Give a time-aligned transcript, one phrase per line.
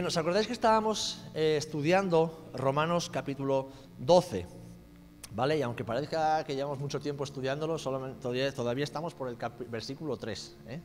[0.00, 3.68] Bien, ¿os acordáis que estábamos eh, estudiando Romanos capítulo
[3.98, 4.46] 12?
[5.34, 5.58] ¿Vale?
[5.58, 9.36] Y aunque parezca que llevamos mucho tiempo estudiándolo, todavía, estamos por el
[9.68, 10.56] versículo 3.
[10.68, 10.80] ¿eh?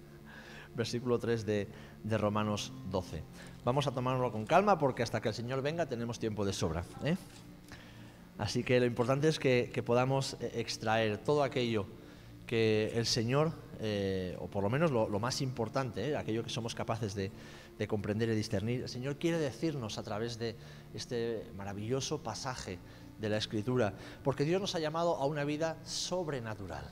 [0.75, 1.69] Versículo 3 de,
[2.17, 3.23] Romanos 12.
[3.63, 6.83] Vamos a tomárnoslo con calma porque hasta que el Señor venga tenemos tiempo de sobra.
[7.05, 7.15] ¿eh?
[8.37, 11.85] Así que lo importante es que, podamos eh, extraer todo aquello
[12.47, 16.17] que el Señor, eh, o por lo menos lo, más importante, ¿eh?
[16.17, 17.31] aquello que somos capaces de,
[17.77, 20.55] de, comprender y discernir, el Señor quiere decirnos a través de
[20.93, 22.79] este maravilloso pasaje
[23.19, 23.93] de la Escritura,
[24.23, 26.85] porque Dios nos ha llamado a una vida sobrenatural.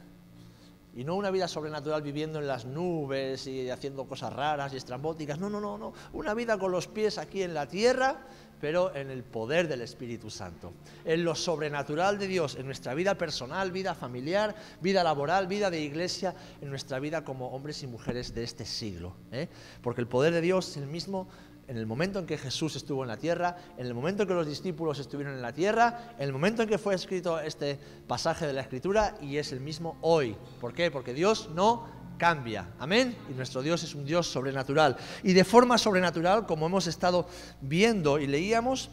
[0.95, 5.39] Y no una vida sobrenatural viviendo en las nubes y haciendo cosas raras y estrambóticas.
[5.39, 5.93] No, no, no, no.
[6.13, 8.27] Una vida con los pies aquí en la tierra,
[8.61, 10.73] pero en el poder del Espíritu Santo.
[11.05, 15.81] En lo sobrenatural de Dios, en nuestra vida personal, vida familiar, vida laboral, vida de
[15.81, 19.15] iglesia, en nuestra vida como hombres y mujeres de este siglo.
[19.31, 19.49] ¿eh?
[19.81, 21.27] Porque el poder de Dios es el mismo
[21.67, 24.33] en el momento en que Jesús estuvo en la tierra, en el momento en que
[24.33, 28.45] los discípulos estuvieron en la tierra, en el momento en que fue escrito este pasaje
[28.45, 30.35] de la Escritura y es el mismo hoy.
[30.59, 30.91] ¿Por qué?
[30.91, 32.69] Porque Dios no cambia.
[32.79, 33.15] Amén.
[33.29, 34.97] Y nuestro Dios es un Dios sobrenatural.
[35.23, 37.27] Y de forma sobrenatural, como hemos estado
[37.61, 38.89] viendo y leíamos,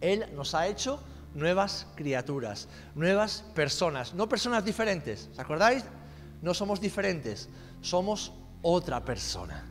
[0.00, 1.00] Él nos ha hecho
[1.34, 5.28] nuevas criaturas, nuevas personas, no personas diferentes.
[5.32, 5.84] ¿Os acordáis?
[6.42, 7.48] No somos diferentes,
[7.80, 9.70] somos otra persona.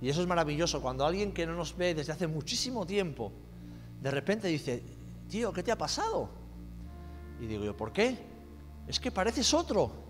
[0.00, 3.32] Y eso es maravilloso, cuando alguien que no nos ve desde hace muchísimo tiempo,
[4.00, 4.82] de repente dice,
[5.28, 6.28] tío, ¿qué te ha pasado?
[7.40, 8.18] Y digo yo, ¿por qué?
[8.88, 10.01] Es que pareces otro.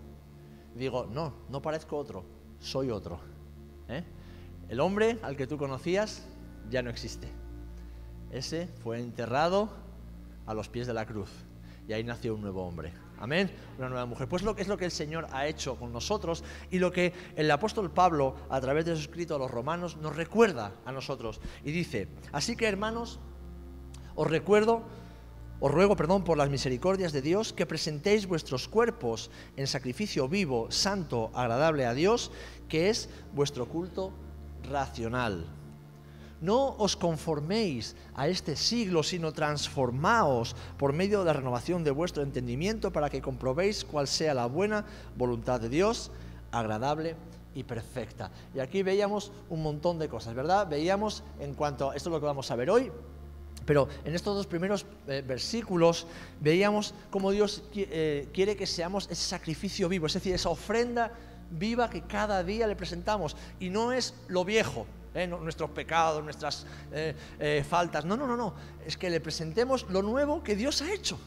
[0.75, 2.23] Digo, no, no parezco otro,
[2.59, 3.19] soy otro.
[3.87, 4.03] ¿eh?
[4.69, 6.25] El hombre al que tú conocías
[6.69, 7.27] ya no existe.
[8.31, 9.69] Ese fue enterrado
[10.45, 11.29] a los pies de la cruz
[11.87, 12.93] y ahí nació un nuevo hombre.
[13.19, 13.51] Amén.
[13.77, 14.27] Una nueva mujer.
[14.27, 17.13] Pues lo que es lo que el Señor ha hecho con nosotros y lo que
[17.35, 21.39] el apóstol Pablo, a través de su escrito a los romanos, nos recuerda a nosotros.
[21.63, 23.19] Y dice, así que hermanos,
[24.15, 24.83] os recuerdo,
[25.59, 30.69] os ruego, perdón, por las misericordias de Dios, que presentéis vuestros cuerpos en sacrificio vivo,
[30.71, 32.31] santo, agradable a Dios,
[32.67, 34.11] que es vuestro culto
[34.69, 35.45] racional.
[36.41, 42.21] No os conforméis a este siglo, sino transformaos por medio de la renovación de vuestro
[42.21, 44.83] entendimiento para que comprobéis cuál sea la buena
[45.15, 46.11] voluntad de Dios,
[46.51, 47.15] agradable
[47.55, 48.29] y perfecta.
[48.53, 50.67] Y aquí veíamos un montón de cosas, ¿verdad?
[50.67, 52.91] Veíamos en cuanto, esto es lo que vamos a ver hoy,
[53.65, 56.07] pero en estos dos primeros eh, versículos
[56.39, 61.11] veíamos cómo Dios eh, quiere que seamos ese sacrificio vivo, es decir, esa ofrenda
[61.49, 63.35] viva que cada día le presentamos.
[63.59, 65.27] Y no es lo viejo, ¿eh?
[65.27, 68.05] nuestros pecados, nuestras eh, faltas.
[68.05, 68.53] No, no, no, no.
[68.85, 71.19] Es que le presentemos lo nuevo que Dios ha hecho.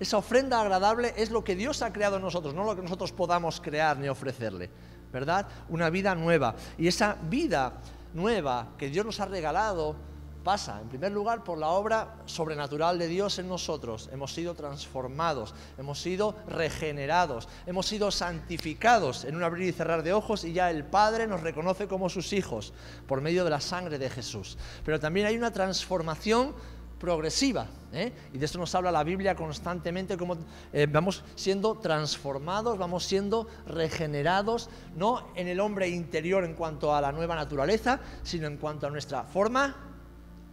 [0.00, 3.12] Esa ofrenda agradable es lo que Dios ha creado en nosotros, no lo que nosotros
[3.12, 4.70] podamos crear ni ofrecerle.
[5.12, 5.48] ¿Verdad?
[5.68, 6.54] Una vida nueva.
[6.76, 7.72] Y esa vida
[8.14, 9.96] nueva que Dios nos ha regalado
[10.38, 14.08] pasa, en primer lugar, por la obra sobrenatural de Dios en nosotros.
[14.12, 20.12] Hemos sido transformados, hemos sido regenerados, hemos sido santificados en un abrir y cerrar de
[20.12, 22.72] ojos y ya el Padre nos reconoce como sus hijos
[23.06, 24.56] por medio de la sangre de Jesús.
[24.84, 26.54] Pero también hay una transformación
[26.98, 27.66] progresiva.
[27.92, 28.12] ¿eh?
[28.32, 30.36] Y de esto nos habla la Biblia constantemente, como
[30.72, 37.00] eh, vamos siendo transformados, vamos siendo regenerados, no en el hombre interior en cuanto a
[37.00, 39.87] la nueva naturaleza, sino en cuanto a nuestra forma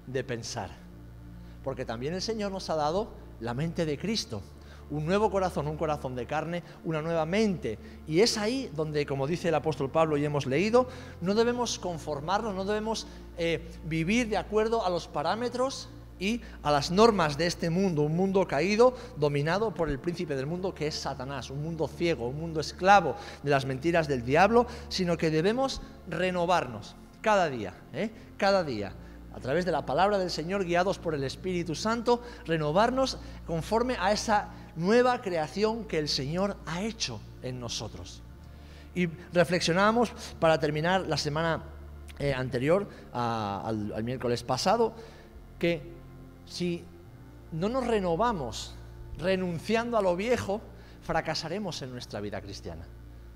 [0.07, 0.69] de pensar.
[1.63, 4.41] Porque también el Señor nos ha dado la mente de Cristo,
[4.89, 7.79] un nuevo corazón, un corazón de carne, una nueva mente.
[8.07, 10.87] Y es ahí donde, como dice el apóstol Pablo y hemos leído,
[11.21, 13.07] no debemos conformarnos, no debemos
[13.37, 15.89] eh, vivir de acuerdo a los parámetros
[16.19, 20.45] y a las normas de este mundo, un mundo caído, dominado por el príncipe del
[20.45, 24.65] mundo que es Satanás, un mundo ciego, un mundo esclavo de las mentiras del diablo,
[24.87, 28.11] sino que debemos renovarnos cada día, ¿eh?
[28.37, 28.93] cada día
[29.35, 34.13] a través de la palabra del Señor, guiados por el Espíritu Santo, renovarnos conforme a
[34.13, 38.21] esa nueva creación que el Señor ha hecho en nosotros.
[38.95, 41.63] Y reflexionábamos para terminar la semana
[42.17, 44.93] eh, anterior al, al miércoles pasado,
[45.59, 45.81] que
[46.45, 46.85] si
[47.51, 48.73] no nos renovamos
[49.17, 50.61] renunciando a lo viejo,
[51.03, 52.87] fracasaremos en nuestra vida cristiana.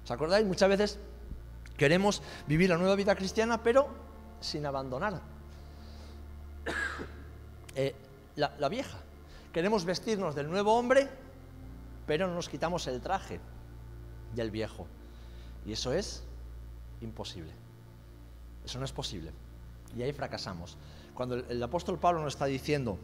[0.05, 0.47] ¿Os acordáis?
[0.47, 0.99] Muchas veces
[1.75, 3.89] queremos vivir la nueva vida cristiana, pero
[4.39, 5.38] sin abandonar
[7.79, 7.95] eh,
[8.35, 8.97] la, vieja.
[9.53, 11.07] Queremos vestirnos del nuevo hombre,
[12.05, 13.39] pero no nos quitamos el traje
[14.35, 14.85] del viejo.
[15.65, 16.25] Y eso es
[16.99, 17.53] imposible.
[18.65, 19.31] Eso no es posible.
[19.95, 20.77] Y ahí fracasamos.
[21.13, 22.97] Cuando el, apóstol Pablo nos está diciendo,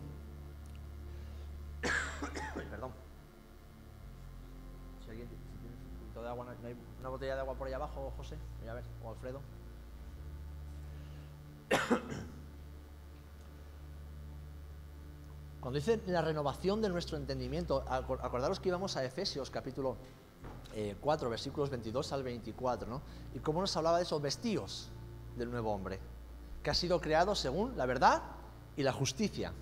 [2.54, 2.92] perdón,
[5.06, 8.36] si alguien tiene de agua, ¿no hay una botella de agua por ahí abajo, José?
[8.70, 9.40] a ver, o Alfredo.
[15.66, 19.98] Cuando dice la renovación de nuestro entendimiento, acordaros que íbamos a Efesios capítulo
[21.02, 23.02] 4, eh, versículos 22 al 24, ¿no?
[23.34, 24.90] Y cómo nos hablaba de esos vestidos
[25.36, 26.00] del nuevo hombre,
[26.62, 28.22] que ha sido creado según la verdad
[28.78, 29.54] y la justicia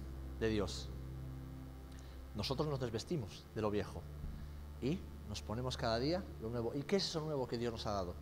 [0.41, 0.89] de Dios.
[2.35, 4.01] Nosotros nos desvestimos de lo viejo
[4.81, 6.73] y nos ponemos cada día lo nuevo.
[6.75, 8.13] ¿Y qué es eso nuevo que Dios nos ha dado?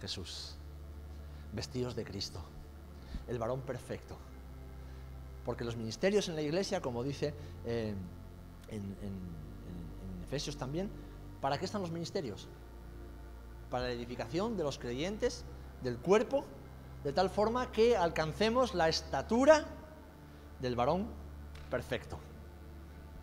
[0.00, 0.54] Jesús.
[1.52, 2.40] Vestidos de Cristo.
[3.26, 4.16] El varón perfecto.
[5.48, 7.32] Porque los ministerios en la iglesia, como dice
[7.64, 7.94] eh,
[8.68, 10.90] en Efesios también,
[11.40, 12.48] ¿Para qué están los ministerios?
[13.70, 15.44] Para la edificación de los creyentes,
[15.82, 16.44] del cuerpo,
[17.04, 19.66] de tal forma que alcancemos la estatura
[20.60, 21.06] del varón
[21.70, 22.18] perfecto.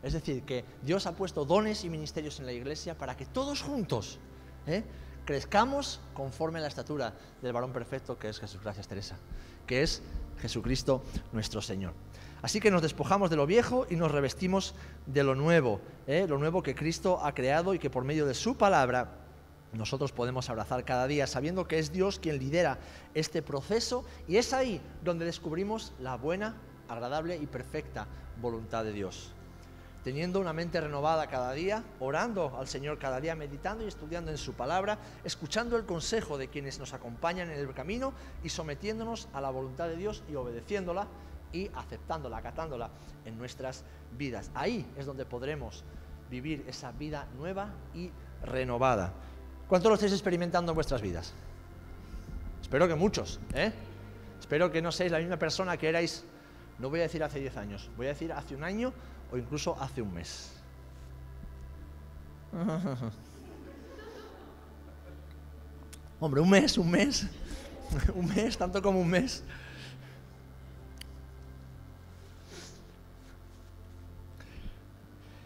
[0.02, 3.62] Es decir, que Dios ha puesto dones y ministerios en la iglesia para que todos
[3.62, 4.20] juntos
[4.68, 4.84] ¿eh?
[5.26, 8.62] crezcamos conforme a la estatura del varón perfecto que es Jesús.
[8.62, 9.18] Gracias, Teresa.
[9.66, 10.04] Que es
[10.40, 11.94] Jesucristo nuestro Señor.
[12.42, 16.26] Así que nos despojamos de lo viejo y nos revestimos de lo nuevo, ¿eh?
[16.28, 19.26] lo nuevo que Cristo ha creado y que por medio de su palabra
[19.74, 22.80] nosotros podemos abrazar cada día, sabiendo que es Dios quien lidera
[23.14, 26.56] este proceso y es ahí donde descubrimos la buena,
[26.88, 28.08] agradable y perfecta
[28.42, 29.35] voluntad de Dios.
[30.06, 34.38] Teniendo una mente renovada cada día, orando al Señor cada día, meditando y estudiando en
[34.38, 38.14] su palabra, escuchando el consejo de quienes nos acompañan en el camino
[38.44, 41.08] y sometiéndonos a la voluntad de Dios y obedeciéndola,
[41.52, 42.92] y aceptándola, acatándola
[43.26, 43.84] en nuestras
[44.16, 44.52] vidas.
[44.54, 45.84] Ahí es donde podremos
[46.30, 48.12] vivir esa vida nueva y
[48.44, 49.12] renovada.
[49.68, 51.34] ¿Cuántos lo estáis experimentando en vuestras vidas?
[52.62, 53.74] Espero que muchos, ¿eh?
[54.40, 56.26] Espero que no seáis la misma persona que erais,
[56.78, 58.94] no voy a decir hace 10 años, voy a decir hace un año
[59.32, 60.52] o incluso hace un mes.
[66.20, 67.28] Hombre, un mes, un mes,
[68.16, 69.44] un mes, tanto como un mes.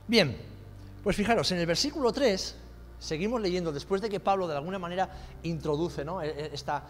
[0.08, 0.38] Bien,
[1.04, 2.56] pues fijaros, en el versículo 3
[3.00, 5.10] seguimos leyendo, después de que Pablo de alguna manera
[5.44, 6.84] introduce e, e, esta,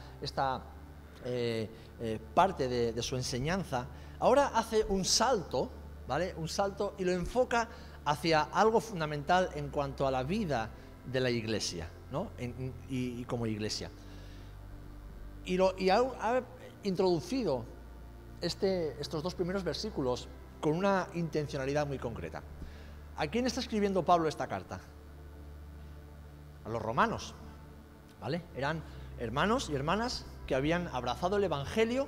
[1.25, 1.69] eh,
[1.99, 3.85] eh, parte de, de, su enseñanza,
[4.19, 5.69] ahora hace un salto,
[6.09, 6.33] ¿vale?
[6.37, 7.69] Un salto y lo enfoca
[8.03, 10.71] hacia algo fundamental en cuanto a la vida
[11.05, 12.31] de la iglesia, ¿no?
[12.89, 13.91] y, como iglesia.
[15.45, 15.59] Y,
[15.89, 16.41] ha,
[16.81, 17.63] introducido
[18.41, 20.27] este, estos dos primeros versículos
[20.59, 22.41] con una intencionalidad muy concreta.
[23.15, 24.79] ¿A quién está escribiendo Pablo esta carta?
[26.65, 27.35] A los romanos,
[28.19, 28.41] ¿vale?
[28.55, 28.81] Eran
[29.19, 32.07] hermanos y hermanas que habían abrazado el Evangelio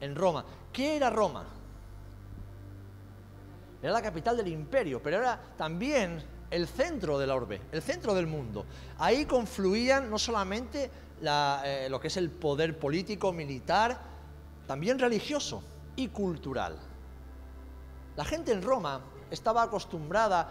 [0.00, 0.46] en Roma.
[0.72, 1.44] ¿Qué era Roma?
[3.84, 8.14] Era la capital del imperio, pero era también el centro de la orbe, el centro
[8.14, 8.64] del mundo.
[8.96, 10.90] Ahí confluían no solamente
[11.22, 14.00] eh, lo que es el poder político, militar,
[14.66, 15.62] también religioso
[15.96, 16.78] y cultural.
[18.16, 20.48] La gente en Roma estaba acostumbrada,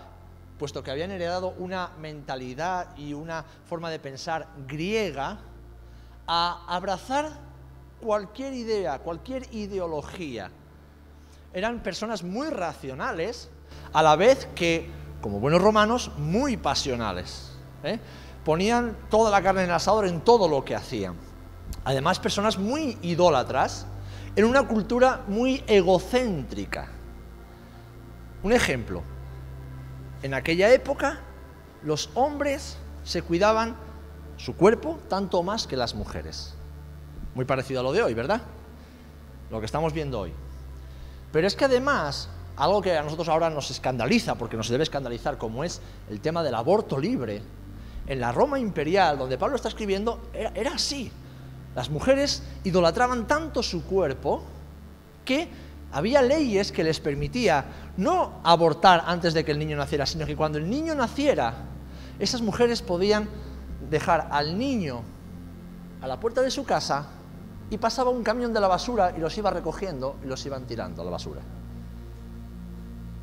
[0.59, 5.39] puesto que habían heredado una mentalidad y una forma de pensar griega,
[6.27, 7.31] a abrazar
[7.99, 10.51] cualquier idea, cualquier ideología.
[11.53, 13.49] Eran personas muy racionales,
[13.93, 14.89] a la vez que,
[15.21, 17.51] como buenos romanos, muy pasionales.
[17.83, 17.99] ¿eh?
[18.43, 21.15] Ponían toda la carne en el asador en todo lo que hacían.
[21.85, 23.85] Además, personas muy idólatras,
[24.35, 26.87] en una cultura muy egocéntrica.
[28.41, 29.03] Un ejemplo,
[30.23, 31.19] en aquella época
[31.83, 33.75] los hombres se cuidaban
[34.37, 36.55] su cuerpo tanto más que las mujeres.
[37.35, 38.41] Muy parecido a lo de hoy, ¿verdad?
[39.51, 40.33] Lo que estamos viendo hoy.
[41.33, 45.39] Pero es que además, algo que a nosotros ahora nos escandaliza, porque nos debe escandalizar,
[45.39, 47.41] como es el tema del aborto libre,
[48.05, 51.11] en la Roma imperial, donde Pablo está escribiendo, era, era así.
[51.75, 54.43] Las mujeres idolatraban tanto su cuerpo
[55.25, 55.47] que
[55.91, 57.65] había leyes que les permitía
[57.97, 61.55] no abortar antes de que el niño naciera, sino que cuando el niño naciera,
[62.19, 63.27] esas mujeres podían
[63.89, 65.01] dejar al niño
[65.99, 67.07] a la puerta de su casa
[67.69, 71.01] y pasaba un camión de la basura y los iba recogiendo y los iban tirando
[71.01, 71.41] a la basura.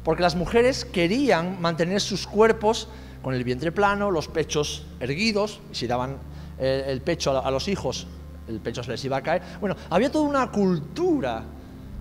[0.04, 2.88] Porque las mujeres querían mantener sus cuerpos
[3.22, 6.16] con el vientre plano, los pechos erguidos, y si daban
[6.58, 8.06] eh, el pecho a los hijos,
[8.48, 9.42] el pecho se les iba a caer.
[9.60, 11.44] Bueno, había toda una cultura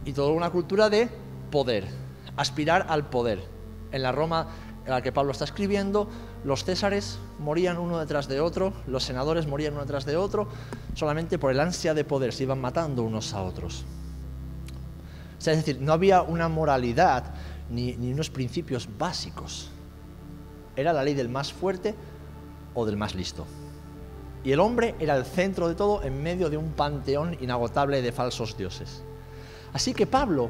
[0.05, 1.10] y toda una cultura de
[1.51, 1.88] poder,
[2.38, 3.43] aspirar al poder.
[3.91, 4.48] En la Roma
[4.86, 6.07] en la que Pablo está escribiendo,
[6.43, 10.48] los césares morían uno detrás de otro, los senadores morían uno detrás de otro,
[10.95, 13.86] solamente por el ansia de poder, se iban matando unos a otros.
[15.39, 17.33] es decir, no había una moralidad
[17.69, 19.69] ni, ni unos principios básicos.
[20.75, 21.95] Era la ley del más fuerte
[22.74, 23.45] o del más listo.
[24.43, 28.12] Y el hombre era el centro de todo en medio de un panteón inagotable de
[28.12, 29.03] falsos dioses.
[29.74, 30.50] Así que Pablo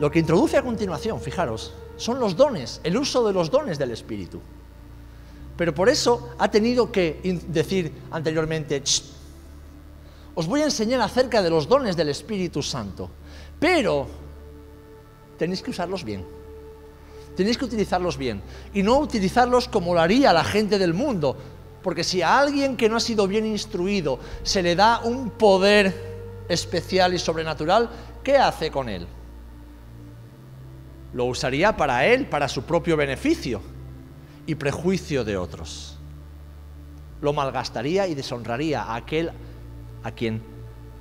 [0.00, 3.90] lo que introduce a continuación, fijaros, son los dones, el uso de los dones del
[3.90, 4.40] Espíritu.
[5.54, 8.82] Pero por eso ha tenido que decir anteriormente,
[10.34, 13.10] os voy a enseñar acerca de los dones del Espíritu Santo,
[13.58, 14.06] pero
[15.36, 16.24] tenéis que usarlos bien.
[17.36, 18.40] Tenéis que utilizarlos bien
[18.72, 21.36] y no utilizarlos como lo haría la gente del mundo,
[21.82, 26.44] porque si a alguien que no ha sido bien instruido se le da un poder
[26.48, 27.90] especial y sobrenatural,
[28.24, 29.06] ¿qué hace con él?
[31.12, 33.60] Lo usaría para él, para su propio beneficio
[34.46, 35.98] y prejuicio de otros.
[37.20, 39.30] Lo malgastaría y deshonraría a aquel
[40.02, 40.42] a quien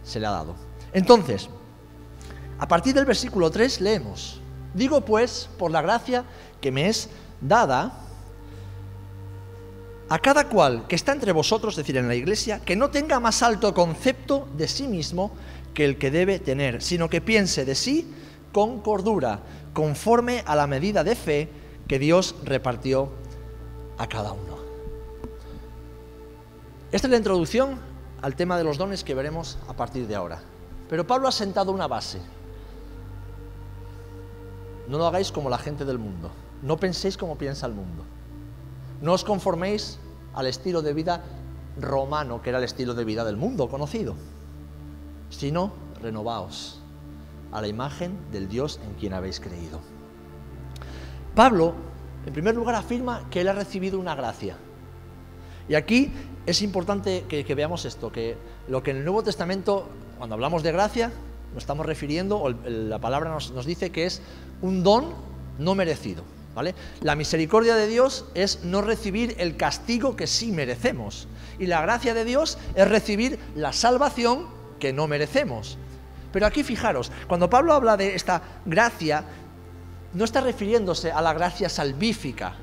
[0.04, 0.56] se le ha dado.
[0.94, 1.50] Entonces,
[2.60, 4.42] a partir del versículo 3 leemos,
[4.74, 6.26] digo pues, por la gracia
[6.60, 8.06] que me es dada,
[10.10, 13.20] a cada cual que está entre vosotros, es decir, en la iglesia, que no tenga
[13.20, 15.32] más alto concepto de sí mismo
[15.74, 18.12] que el que debe tener, sino que piense de sí
[18.52, 19.42] con cordura,
[19.74, 21.50] conforme a la medida de fe
[21.88, 23.10] que Dios repartió
[23.98, 24.58] a cada uno.
[26.92, 27.80] Esta es la introducción
[28.22, 30.42] al tema de los dones que veremos a partir de ahora.
[30.90, 32.20] Pero Pablo ha sentado una base.
[34.88, 36.32] No lo hagáis como la gente del mundo.
[36.64, 38.04] No penséis como piensa el mundo.
[39.02, 40.00] No os conforméis
[40.34, 41.24] al estilo de vida
[41.80, 44.16] romano, que era el estilo de vida del mundo conocido,
[45.30, 45.72] sino
[46.02, 46.79] renovaos
[47.52, 49.80] a la imagen del Dios en quien habéis creído.
[51.36, 51.74] Pablo,
[52.26, 54.58] en primer lugar, afirma que él ha recibido una gracia.
[55.68, 56.12] Y aquí
[56.46, 58.38] es importante que, veamos esto, que
[58.68, 59.88] lo que en el Nuevo Testamento,
[60.18, 61.12] cuando hablamos de gracia,
[61.54, 64.22] nos estamos refiriendo, o la palabra nos dice que es
[64.62, 65.14] un don
[65.58, 66.24] no merecido.
[67.02, 71.28] La misericordia de Dios es no recibir el castigo que sí merecemos.
[71.58, 74.48] Y la gracia de Dios es recibir la salvación
[74.80, 75.78] que no merecemos.
[76.32, 79.24] Pero aquí fijaros, cuando Pablo habla de esta gracia,
[80.14, 82.56] no está refiriéndose a la gracia salvífica,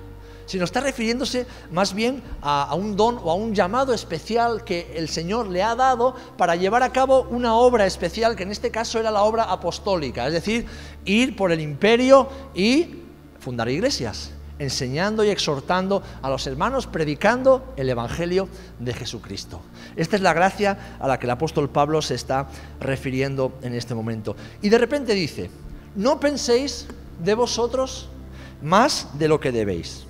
[0.46, 5.08] sino está refiriéndose más bien a, un don o a un llamado especial que el
[5.08, 8.98] Señor le ha dado para llevar a cabo una obra especial, que en este caso
[8.98, 10.66] era la obra apostólica, es decir,
[11.04, 13.02] ir por el imperio y
[13.40, 18.48] fundar iglesias, enseñando y exhortando a los hermanos, predicando el Evangelio
[18.78, 19.60] de Jesucristo.
[19.96, 22.48] Esta es la gracia a la que el apóstol Pablo se está
[22.80, 24.36] refiriendo en este momento.
[24.62, 25.50] Y de repente dice,
[25.94, 26.86] no penséis
[27.22, 28.08] de vosotros
[28.62, 30.04] más de lo que debéis,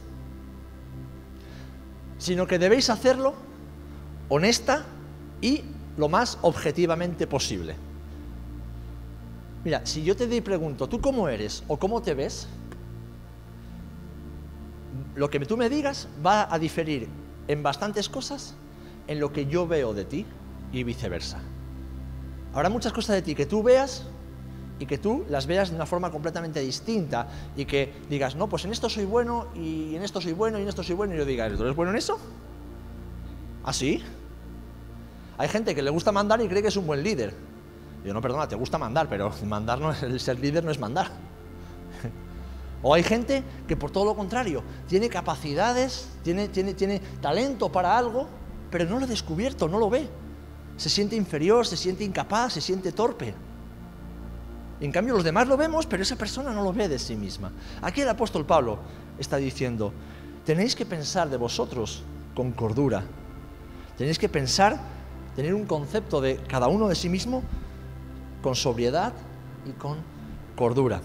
[2.19, 3.35] sino que debéis hacerlo
[4.29, 4.85] honesta
[5.41, 5.63] y
[5.97, 7.77] lo más objetivamente posible.
[9.65, 12.47] Mira, si yo te pregunto, ¿tú cómo eres o cómo te ves?
[15.17, 17.09] Lo que tú me digas va a diferir
[17.49, 18.55] en bastantes cosas
[19.09, 20.27] en lo que yo veo de ti
[20.73, 21.39] y viceversa.
[22.55, 24.05] Habrá muchas cosas de ti que tú veas
[24.79, 28.65] y que tú las veas de una forma completamente distinta y que digas, no, pues
[28.67, 31.19] en esto soy bueno y en esto soy bueno y en esto soy bueno y
[31.19, 32.19] yo diga, ¿tú eres bueno en eso?
[33.65, 34.03] ¿Así?
[35.39, 37.33] ¿Ah, Hay gente que le gusta mandar y cree que es un buen líder.
[38.05, 41.11] Yo no, perdona, te gusta mandar, pero mandar no, el ser líder no es mandar.
[42.89, 48.29] O hay gente que por todo lo contrario, tiene capacidades, tiene, talento para algo,
[48.71, 50.09] pero no lo ha descubierto, no lo ve.
[50.77, 53.35] Se siente inferior, se siente incapaz, se siente torpe.
[54.79, 57.51] En cambio los demás lo vemos, pero esa persona no lo ve de sí misma.
[57.83, 58.79] Aquí el apóstol Pablo
[59.19, 59.93] está diciendo,
[60.45, 62.05] tenéis que pensar de vosotros
[62.37, 63.03] con cordura.
[63.99, 64.79] Tenéis que pensar,
[65.35, 67.43] tener un concepto de cada uno de sí mismo
[68.43, 69.13] con sobriedad
[69.69, 69.97] y con
[70.55, 71.01] cordura.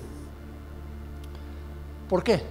[2.12, 2.44] ¿Por qué?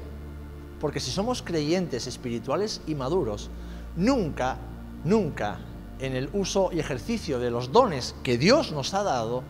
[0.81, 3.51] Porque si somos creyentes espirituales y maduros,
[3.95, 4.57] nunca,
[5.05, 5.59] nunca
[5.99, 9.43] en el uso y ejercicio de los dones que Dios nos ha dado,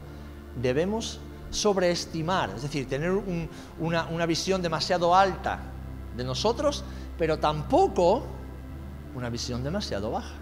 [0.60, 3.12] debemos sobreestimar, es decir, tener
[3.78, 5.60] una, una visión demasiado alta
[6.16, 6.82] de nosotros,
[7.16, 8.24] pero tampoco
[9.14, 10.34] una visión demasiado baja.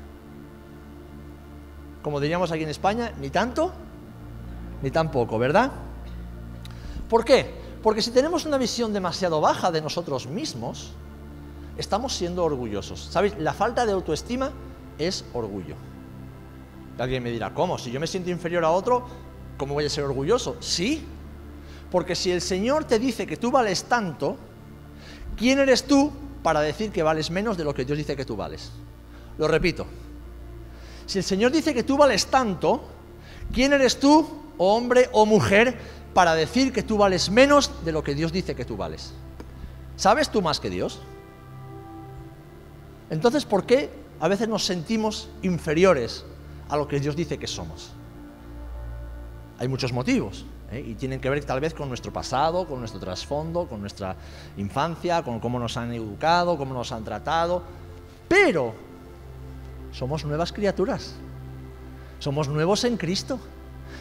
[2.03, 3.71] Como diríamos aquí en España, ni tanto
[4.81, 5.71] ni tampoco, ¿verdad?
[7.11, 7.58] ¿Por qué?
[7.83, 10.93] Porque si tenemos una visión demasiado baja de nosotros mismos,
[11.77, 13.09] estamos siendo orgullosos.
[13.11, 13.39] ¿Sabéis?
[13.39, 14.51] La falta de autoestima
[14.99, 15.77] es orgullo.
[16.99, 17.79] Alguien me dirá, ¿cómo?
[17.79, 19.07] Si yo me siento inferior a otro,
[19.57, 20.57] ¿cómo voy a ser orgulloso?
[20.59, 21.05] Sí,
[21.91, 24.37] porque si el Señor te dice que tú vales tanto,
[25.37, 26.11] ¿quién eres tú
[26.43, 28.73] para decir que vales menos de lo que Dios dice que tú vales?
[29.39, 29.87] Lo repito.
[31.07, 32.83] Si el Señor dice que tú vales tanto,
[33.53, 35.79] ¿quién eres tú, hombre o mujer,
[36.15, 39.13] para decir que tú vales menos de lo que Dios dice que tú vales.
[39.97, 41.01] ¿Sabes tú más que Dios?
[43.11, 46.25] Entonces, ¿por qué a veces nos sentimos inferiores
[46.69, 47.91] a lo que Dios dice que somos.
[49.59, 50.85] Hay muchos motivos ¿eh?
[50.87, 54.17] y tienen que ver tal vez con nuestro pasado, con nuestro trasfondo, con nuestra
[54.57, 57.63] infancia, con cómo nos han educado, cómo nos han tratado,
[58.29, 58.75] pero
[59.93, 61.15] somos nuevas criaturas,
[62.19, 63.41] somos nuevos en Cristo.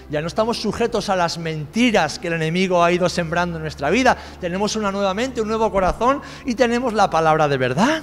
[0.10, 3.90] Ya no estamos sujetos a las mentiras que el enemigo ha ido sembrando en nuestra
[3.90, 4.16] vida.
[4.40, 8.02] Tenemos una nueva mente, un nuevo corazón y tenemos la palabra de verdad,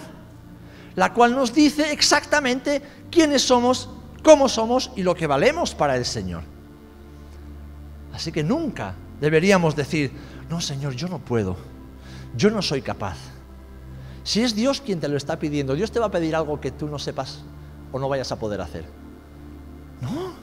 [0.96, 3.88] la cual nos dice exactamente quiénes somos,
[4.22, 6.42] cómo somos y lo que valemos para el Señor.
[8.12, 10.12] Así que nunca deberíamos decir,
[10.50, 11.56] no Señor, yo no puedo,
[12.36, 13.16] yo no soy capaz.
[14.24, 16.70] Si es Dios quien te lo está pidiendo, Dios te va a pedir algo que
[16.70, 17.42] tú no sepas
[17.92, 18.84] o no vayas a poder hacer.
[20.00, 20.34] No,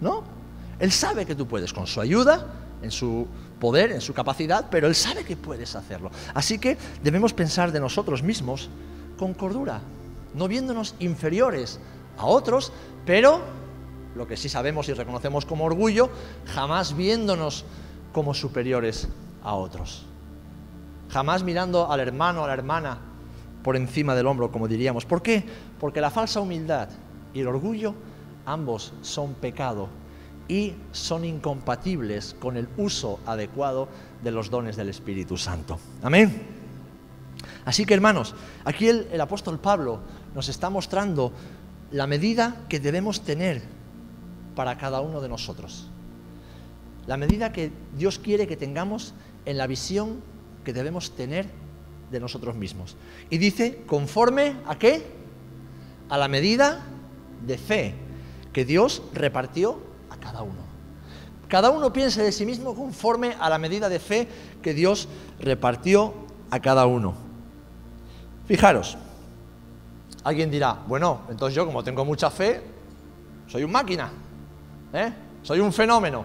[0.00, 0.43] no.
[0.78, 2.46] Él sabe que tú puedes con su ayuda,
[2.82, 3.26] en su
[3.60, 6.10] poder, en su capacidad, pero Él sabe que puedes hacerlo.
[6.34, 8.68] Así que debemos pensar de nosotros mismos
[9.18, 9.80] con cordura,
[10.34, 11.78] no viéndonos inferiores
[12.18, 12.72] a otros,
[13.06, 13.40] pero
[14.14, 16.10] lo que sí sabemos y reconocemos como orgullo,
[16.46, 17.64] jamás viéndonos
[18.12, 19.08] como superiores
[19.42, 20.04] a otros.
[21.10, 22.98] Jamás mirando al hermano, a la hermana
[23.62, 25.04] por encima del hombro, como diríamos.
[25.04, 25.44] ¿Por qué?
[25.80, 26.88] Porque la falsa humildad
[27.32, 27.94] y el orgullo,
[28.46, 29.88] ambos son pecado
[30.48, 33.88] y son incompatibles con el uso adecuado
[34.22, 35.78] de los dones del Espíritu Santo.
[36.02, 36.42] Amén.
[37.64, 38.34] Así que hermanos,
[38.64, 40.00] aquí el, el apóstol Pablo
[40.34, 41.32] nos está mostrando
[41.90, 43.62] la medida que debemos tener
[44.54, 45.88] para cada uno de nosotros.
[47.06, 50.22] La medida que Dios quiere que tengamos en la visión
[50.64, 51.46] que debemos tener
[52.10, 52.96] de nosotros mismos.
[53.30, 55.04] Y dice, conforme a qué?
[56.08, 56.84] A la medida
[57.46, 57.94] de fe
[58.52, 59.93] que Dios repartió
[60.24, 60.64] cada uno.
[61.48, 64.26] Cada uno piense de sí mismo conforme a la medida de fe
[64.62, 65.06] que Dios
[65.38, 66.14] repartió
[66.50, 67.14] a cada uno.
[68.46, 68.96] Fijaros,
[70.24, 72.62] alguien dirá, bueno, entonces yo como tengo mucha fe,
[73.46, 74.10] soy un máquina,
[74.92, 75.12] ¿eh?
[75.42, 76.24] soy un fenómeno.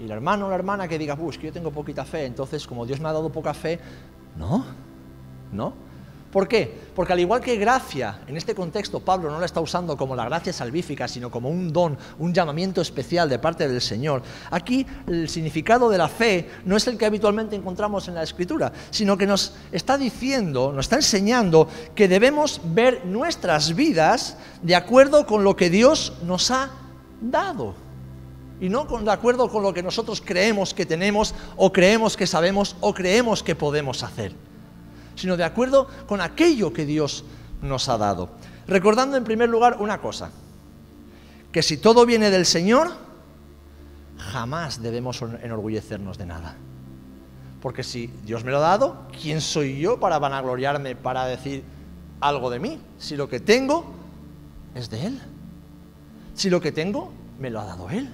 [0.00, 2.66] Y el hermano o la hermana que diga, pues que yo tengo poquita fe, entonces
[2.66, 3.78] como Dios me ha dado poca fe,
[4.36, 4.64] no,
[5.52, 5.85] no.
[6.32, 6.86] ¿Por qué?
[6.94, 10.24] Porque al igual que gracia, en este contexto Pablo no la está usando como la
[10.24, 14.22] gracia salvífica, sino como un don, un llamamiento especial de parte del Señor.
[14.50, 18.72] Aquí el significado de la fe no es el que habitualmente encontramos en la Escritura,
[18.90, 25.26] sino que nos está diciendo, nos está enseñando que debemos ver nuestras vidas de acuerdo
[25.26, 26.70] con lo que Dios nos ha
[27.20, 27.74] dado.
[28.60, 32.74] Y no de acuerdo con lo que nosotros creemos que tenemos o creemos que sabemos
[32.80, 34.32] o creemos que podemos hacer
[35.16, 37.24] sino de acuerdo con aquello que Dios
[37.62, 38.30] nos ha dado.
[38.68, 40.30] Recordando en primer lugar una cosa,
[41.50, 42.90] que si todo viene del Señor,
[44.18, 46.56] jamás debemos enorgullecernos de nada.
[47.60, 51.64] Porque si Dios me lo ha dado, ¿quién soy yo para vanagloriarme, para decir
[52.20, 52.80] algo de mí?
[52.98, 53.86] Si lo que tengo
[54.74, 55.20] es de Él.
[56.34, 58.10] Si lo que tengo, me lo ha dado Él.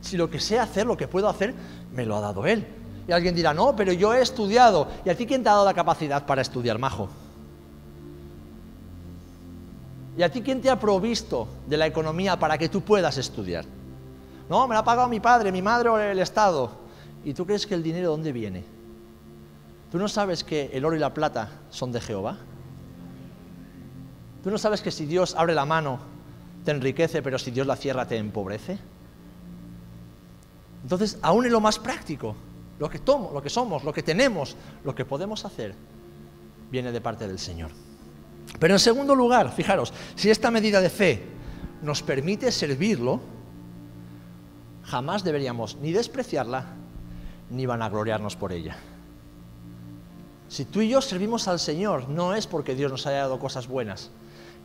[0.00, 1.54] Si lo que sé hacer, lo que puedo hacer,
[1.92, 2.66] me lo ha dado Él.
[3.08, 4.88] Y alguien dirá, no, pero yo he estudiado.
[5.04, 7.08] ¿Y a ti quién te ha dado la capacidad para estudiar, majo?
[10.16, 13.64] ¿Y a ti quién te ha provisto de la economía para que tú puedas estudiar?
[14.48, 16.70] No, me la ha pagado mi padre, mi madre o el Estado.
[17.24, 18.64] ¿Y tú crees que el dinero dónde viene?
[19.90, 22.38] ¿Tú no sabes que el oro y la plata son de Jehová?
[24.42, 25.98] ¿Tú no sabes que si Dios abre la mano
[26.64, 28.78] te enriquece, pero si Dios la cierra te empobrece?
[30.82, 32.36] Entonces, aún en lo más práctico,
[32.78, 35.74] lo que, tomo, lo que somos, lo que tenemos, lo que podemos hacer,
[36.70, 37.70] viene de parte del Señor.
[38.58, 41.22] Pero en segundo lugar, fijaros, si esta medida de fe
[41.82, 43.20] nos permite servirlo,
[44.84, 46.66] jamás deberíamos ni despreciarla
[47.50, 48.76] ni vanagloriarnos por ella.
[50.48, 53.66] Si tú y yo servimos al Señor, no es porque Dios nos haya dado cosas
[53.66, 54.10] buenas,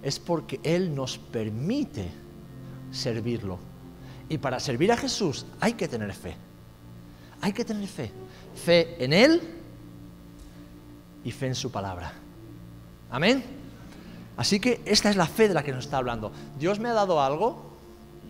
[0.03, 2.11] es porque Él nos permite
[2.91, 3.59] servirlo.
[4.29, 6.35] Y para servir a Jesús hay que tener fe.
[7.41, 8.11] Hay que tener fe.
[8.55, 9.41] Fe en Él
[11.23, 12.13] y fe en su palabra.
[13.09, 13.43] Amén.
[14.37, 16.31] Así que esta es la fe de la que nos está hablando.
[16.57, 17.77] Dios me ha dado algo,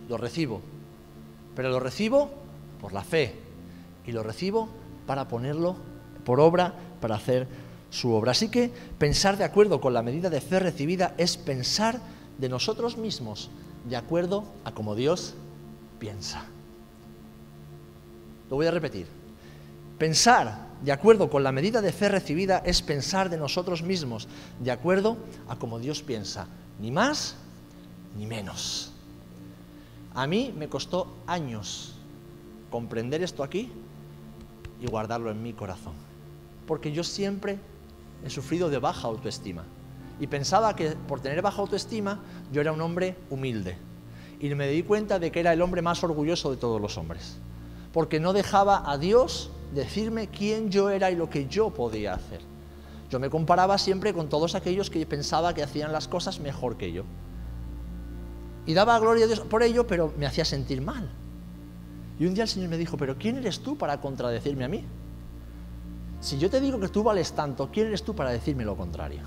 [0.10, 0.62] lo recibo.
[1.56, 2.32] Pero lo recibo
[2.80, 3.36] por la fe.
[4.06, 4.70] Y lo recibo
[5.06, 5.76] para ponerlo
[6.26, 7.48] por obra, para hacer
[7.90, 8.32] su obra.
[8.32, 12.00] Así que pensar de acuerdo con la medida de fe recibida es pensar
[12.38, 13.50] de nosotros mismos
[13.86, 15.36] de acuerdo a como Dios
[16.00, 16.46] piensa.
[18.52, 19.08] Lo voy a repetir.
[19.98, 24.28] Pensar de acuerdo con la medida de fe recibida es pensar de nosotros mismos
[24.60, 25.16] de acuerdo
[25.48, 27.38] a como Dios piensa, ni más
[28.18, 28.92] ni menos.
[30.14, 31.96] A mí me costó años
[32.70, 33.72] comprender esto aquí
[34.82, 35.94] y guardarlo en mi corazón,
[36.68, 37.58] porque yo siempre
[38.26, 39.64] he sufrido de baja autoestima
[40.20, 42.20] y pensaba que por tener baja autoestima
[42.52, 43.78] yo era un hombre humilde.
[44.42, 47.38] Y me di cuenta de que era el hombre más orgulloso de todos los hombres,
[47.94, 52.42] porque no dejaba a Dios decirme quién yo era y lo que yo podía hacer.
[53.10, 56.94] Yo me comparaba siempre con todos aquellos que pensaba que hacían las cosas mejor que
[56.94, 57.04] yo.
[58.66, 61.10] Y daba gloria a Dios por ello, pero me hacía sentir mal.
[62.20, 64.86] Y un día el Señor me dijo, pero ¿quién eres tú para contradecirme a mí?
[66.22, 69.22] Si yo te digo que tú vales tanto, ¿quién eres tú para decirme lo contrario?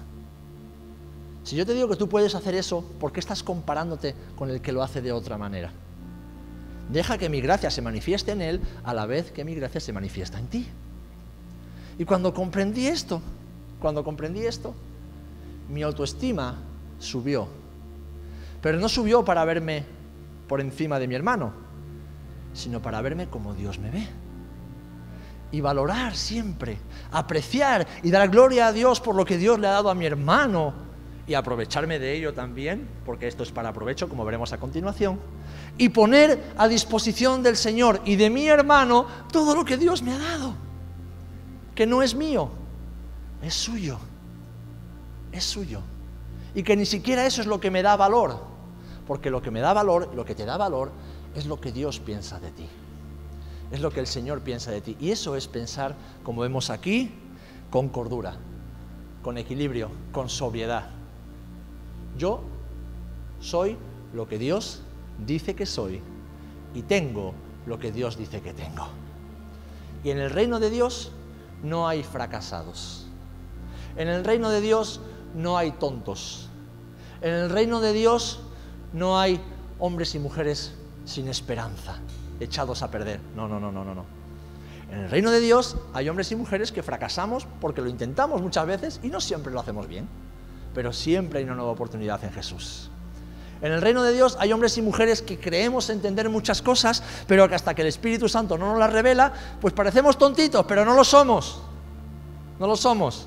[1.43, 4.63] Si yo te digo que tú puedes hacer eso, ¿por qué estás comparándote con el
[4.63, 5.73] que lo hace de otra manera?
[6.89, 9.93] Deja que mi gracia se manifieste en él a la vez que mi gracia se
[9.93, 10.67] manifiesta en ti.
[11.99, 13.23] Y cuando comprendí esto,
[13.81, 14.75] cuando comprendí esto,
[15.71, 16.57] mi autoestima
[16.99, 17.49] subió.
[18.61, 19.85] Pero no subió para verme
[20.49, 21.53] por encima de mi hermano,
[22.53, 24.07] sino para verme como Dios me ve.
[25.53, 26.79] Y valorar siempre,
[27.13, 30.05] apreciar y dar gloria a Dios por lo que Dios le ha dado a mi
[30.05, 30.75] hermano
[31.27, 35.19] y aprovecharme de ello también, porque esto es para aprovecho, como veremos a continuación,
[35.77, 40.13] y poner a disposición del Señor y de mi hermano todo lo que Dios me
[40.13, 40.55] ha dado,
[41.75, 42.51] que no es mío,
[43.43, 43.99] es suyo,
[45.33, 45.81] es suyo.
[46.55, 48.39] Y que ni siquiera eso es lo que me da valor,
[49.07, 50.93] porque lo que me da valor, lo que te da valor,
[51.35, 52.69] es lo que Dios piensa de ti.
[53.73, 54.97] Es lo que el Señor piensa de ti.
[55.01, 57.13] Y eso es pensar, como vemos aquí,
[57.71, 58.37] con cordura,
[59.23, 60.91] con equilibrio, con sobriedad.
[62.17, 62.43] Yo
[63.41, 63.77] soy
[64.13, 64.84] lo que Dios
[65.19, 66.03] dice que soy
[66.75, 67.35] y tengo
[67.67, 68.89] lo que Dios dice que tengo.
[70.03, 71.13] Y en el reino de Dios
[71.63, 73.07] no hay fracasados.
[73.97, 75.01] En el reino de Dios
[75.35, 76.49] no hay tontos.
[77.23, 78.41] En el reino de Dios
[78.93, 79.41] no hay
[79.79, 80.75] hombres y mujeres
[81.05, 81.97] sin esperanza,
[82.41, 83.21] echados a perder.
[83.35, 84.05] No, no, no, no, no, no.
[84.91, 88.67] En el reino de Dios hay hombres y mujeres que fracasamos porque lo intentamos muchas
[88.67, 90.07] veces y no siempre lo hacemos bien,
[90.75, 92.91] pero siempre hay una nueva oportunidad en Jesús.
[93.65, 97.49] En el reino de Dios hay hombres y mujeres que creemos entender muchas cosas, pero
[97.49, 100.93] que hasta que el Espíritu Santo no nos las revela, pues parecemos tontitos, pero no
[100.93, 101.63] lo somos.
[102.61, 103.27] No lo somos.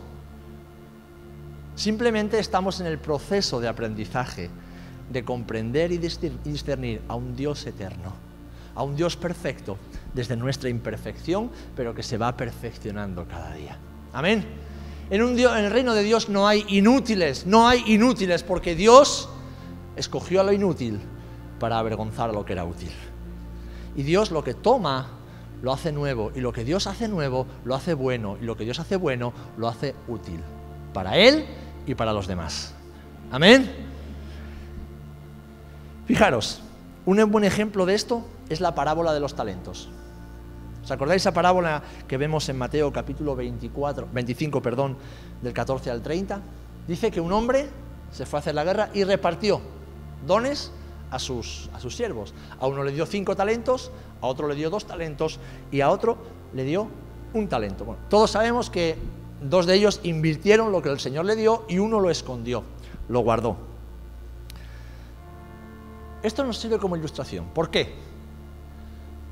[1.76, 4.52] Simplemente estamos en el proceso de aprendizaje
[5.10, 8.14] de comprender y discernir a un Dios eterno,
[8.76, 9.80] a un Dios perfecto
[10.14, 13.80] desde nuestra imperfección, pero que se va perfeccionando cada día.
[14.14, 14.46] Amén.
[15.10, 19.30] En, un en el reino de Dios no hay inútiles, no hay inútiles, porque Dios
[19.98, 21.00] escogió a lo inútil
[21.60, 22.92] para avergonzar a lo que era útil.
[23.96, 25.08] Y Dios lo que toma
[25.62, 28.64] lo hace nuevo, y lo que Dios hace nuevo lo hace bueno, y lo que
[28.64, 30.40] Dios hace bueno lo hace útil,
[30.94, 31.46] para Él
[31.88, 32.76] y para los demás.
[33.32, 33.70] Amén.
[36.06, 36.62] Fijaros,
[37.06, 39.90] un buen ejemplo de esto es la parábola de los talentos.
[40.84, 44.96] ¿Os acordáis esa parábola que vemos en Mateo capítulo 24, 25, perdón,
[45.42, 46.40] del 14 al 30?
[46.88, 47.68] Dice que un hombre
[48.12, 49.60] se fue a hacer la guerra y repartió
[50.26, 50.72] dones
[51.12, 52.34] a sus, a sus siervos.
[52.60, 55.40] A uno le dio cinco talentos, a otro le dio dos talentos
[55.72, 56.18] y a otro
[56.54, 56.88] le dio
[57.34, 57.86] un talento.
[57.86, 58.98] Bueno, todos sabemos que
[59.42, 62.64] dos de ellos invirtieron lo que el Señor le dio y uno lo escondió,
[63.10, 63.58] lo guardó.
[66.24, 67.46] Esto nos sirve como ilustración.
[67.54, 67.96] ¿Por qué?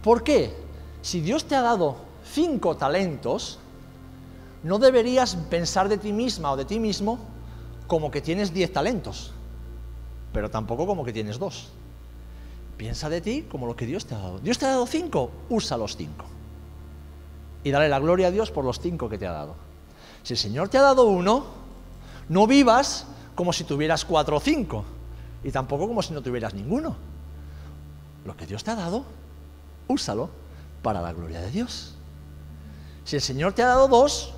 [0.03, 0.55] Porque
[1.01, 1.97] si Dios te ha dado
[2.31, 3.59] cinco talentos,
[4.63, 7.19] no deberías pensar de ti misma o de ti mismo
[7.87, 9.33] como que tienes diez talentos,
[10.35, 11.69] pero tampoco como que tienes dos.
[12.75, 14.39] Piensa de ti como lo que Dios te ha dado.
[14.39, 16.25] Dios te ha dado cinco, usa los cinco.
[17.63, 19.55] Y dale la gloria a Dios por los cinco que te ha dado.
[20.23, 21.45] Si el Señor te ha dado uno,
[22.27, 24.83] no vivas como si tuvieras cuatro o cinco
[25.41, 26.97] y tampoco como si no tuvieras ninguno.
[28.25, 29.05] Lo que Dios te ha dado,
[29.87, 30.29] úsalo
[30.81, 31.95] para la gloria de Dios.
[33.05, 34.33] Si el Señor te ha dado dos,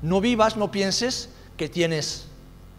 [0.00, 2.28] no vivas, no pienses que tienes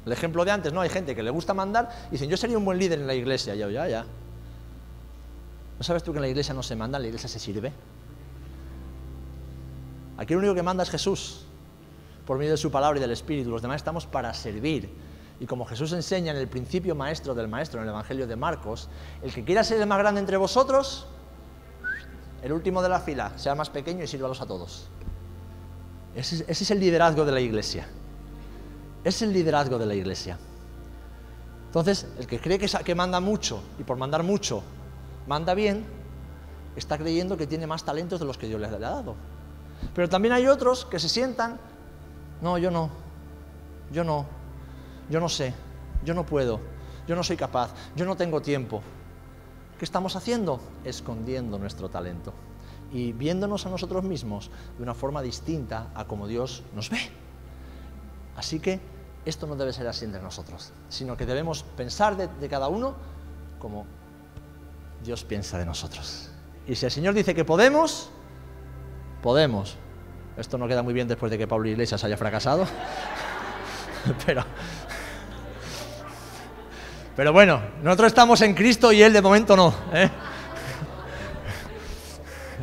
[0.06, 0.82] el ejemplo de antes, ¿no?
[0.82, 3.14] Hay gente que le gusta mandar y dicen, yo sería un buen líder en la
[3.14, 3.56] iglesia.
[3.56, 4.06] Ya, ya, ya.
[5.78, 7.74] ¿No sabes tú que en la iglesia no se manda, en la iglesia se sirve?
[10.18, 11.46] Aquí el único que manda es Jesús,
[12.26, 13.50] por medio de su palabra y del Espíritu.
[13.50, 14.90] Los demás estamos para servir.
[15.40, 18.88] Y como Jesús enseña en el principio maestro del maestro, en el Evangelio de Marcos,
[19.22, 21.08] el que quiera ser el más grande entre vosotros,
[22.42, 24.88] el último de la fila, sea más pequeño y sírvalos a todos.
[26.16, 27.88] Ese, es el liderazgo de la iglesia.
[29.06, 30.38] Es el liderazgo de la iglesia.
[31.68, 34.64] Entonces, el que cree que, manda mucho y por mandar mucho
[35.28, 35.86] manda bien,
[36.76, 39.16] está creyendo que tiene más talentos de los que Dios le ha dado.
[39.94, 41.60] Pero también hay otros que se sientan,
[42.42, 42.90] no, yo no,
[43.92, 44.26] yo no,
[45.08, 45.54] yo no sé,
[46.04, 46.60] yo no puedo,
[47.08, 48.82] yo no soy capaz, yo no tengo tiempo.
[49.78, 50.60] ¿Qué estamos haciendo?
[50.84, 52.34] Escondiendo nuestro talento
[52.92, 57.00] y viéndonos a nosotros mismos de una forma distinta a como Dios nos ve.
[58.36, 58.95] Así que
[59.26, 62.96] esto no debe ser así entre nosotros, sino que debemos pensar de, cada uno
[63.60, 63.86] como
[65.04, 66.30] Dios piensa de nosotros.
[66.68, 68.12] Y si el Señor dice que podemos,
[69.22, 69.78] podemos.
[70.38, 72.68] Esto no queda muy bien después de que Pablo Iglesias haya fracasado.
[74.26, 74.44] pero,
[77.16, 79.74] pero bueno, nosotros estamos en Cristo y Él de momento no.
[79.94, 80.10] ¿eh?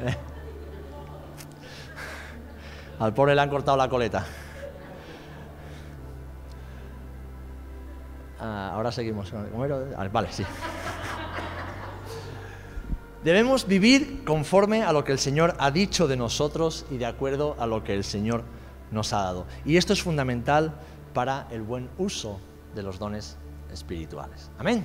[3.01, 4.25] Al pobre le han cortado la coleta.
[8.93, 9.33] Seguimos.
[9.33, 10.45] Ah, Vale, sí.
[13.25, 17.55] Debemos vivir conforme a lo que el Señor ha dicho de nosotros y de acuerdo
[17.59, 18.43] a lo que el Señor
[18.91, 19.47] nos ha dado.
[19.65, 20.75] Y esto es fundamental
[21.15, 22.41] para el buen uso
[22.75, 23.37] de los dones
[23.73, 24.51] espirituales.
[24.59, 24.85] Amén.